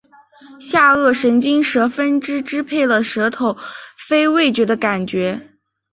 [0.59, 3.55] 下颌神经舌分支支配了舌头
[3.95, 5.47] 非味觉的感觉